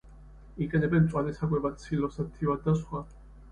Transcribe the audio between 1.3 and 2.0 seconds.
საკვებად,